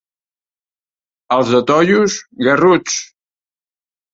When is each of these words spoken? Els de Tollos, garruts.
Els 1.35 1.51
de 1.57 1.61
Tollos, 1.73 2.17
garruts. 2.49 2.99